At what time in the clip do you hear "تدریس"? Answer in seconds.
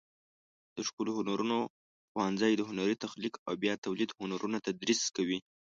4.67-5.01